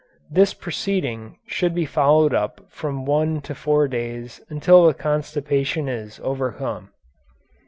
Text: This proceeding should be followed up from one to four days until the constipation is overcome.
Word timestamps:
This 0.31 0.55
proceeding 0.55 1.37
should 1.45 1.75
be 1.75 1.85
followed 1.85 2.33
up 2.33 2.59
from 2.71 3.05
one 3.05 3.39
to 3.41 3.53
four 3.53 3.87
days 3.87 4.41
until 4.49 4.87
the 4.87 4.95
constipation 4.95 5.87
is 5.87 6.19
overcome. 6.23 6.89